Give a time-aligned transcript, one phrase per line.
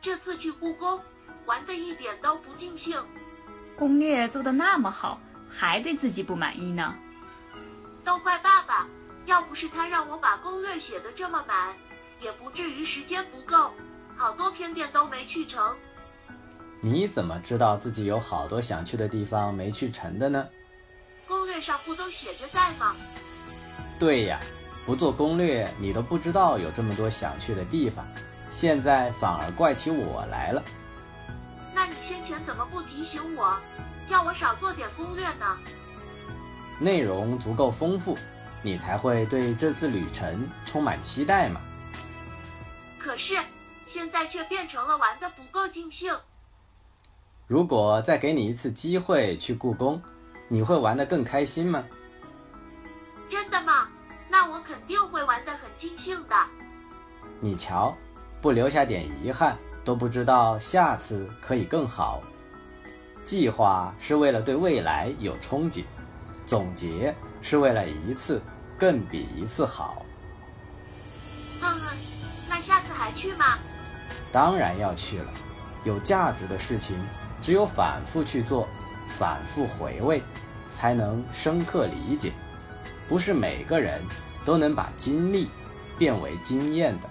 [0.00, 0.98] 这次去故宫，
[1.44, 2.98] 玩的一点都不尽兴。
[3.76, 6.94] 攻略做的那么好，还对自己不满意呢？
[8.02, 8.88] 都怪爸爸，
[9.26, 11.74] 要不是他让我把攻略写的这么满，
[12.18, 13.72] 也不至于时间不够，
[14.16, 15.62] 好多偏店都没去成。
[16.80, 20.48] 你怎么知道自己有好多想去的地方没去成的呢？
[21.28, 22.96] 攻略上不都写着在吗？
[23.98, 24.40] 对呀，
[24.86, 28.06] 不做攻略，你都不知道有这么多想去的地方，
[28.50, 30.62] 现在反而怪起我来了。
[31.74, 33.56] 那你先前怎么不提醒我，
[34.06, 35.58] 叫我少做点攻略呢？
[36.78, 38.16] 内容足够丰富，
[38.62, 41.60] 你才会对这次旅程充满期待嘛。
[42.98, 43.38] 可是
[43.86, 46.14] 现在却变成了玩的不够尽兴。
[47.46, 50.00] 如果再给你一次机会去故宫，
[50.48, 51.84] 你会玩得更开心吗？
[53.28, 53.88] 真的吗？
[54.28, 56.36] 那我肯定会玩得很尽兴的。
[57.40, 57.96] 你瞧，
[58.40, 62.22] 不留下点遗憾，都不知道下次可以更好。
[63.22, 65.84] 计划是为了对未来有憧憬，
[66.46, 68.40] 总结是为了一次
[68.78, 70.04] 更比一次好。
[71.62, 71.68] 嗯，
[72.48, 73.58] 那下次还去吗？
[74.32, 75.32] 当然要去了，
[75.84, 76.96] 有价值的事情。
[77.42, 78.68] 只有反复去做，
[79.08, 80.22] 反复回味，
[80.68, 82.32] 才能深刻理解。
[83.08, 83.98] 不是每个人
[84.44, 85.48] 都能把经历
[85.98, 87.08] 变为经验的。